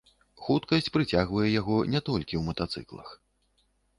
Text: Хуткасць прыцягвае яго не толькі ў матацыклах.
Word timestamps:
Хуткасць 0.45 0.89
прыцягвае 0.95 1.47
яго 1.61 1.77
не 1.97 2.01
толькі 2.09 2.35
ў 2.37 2.41
матацыклах. 2.49 3.13